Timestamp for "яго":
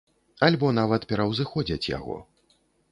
1.97-2.21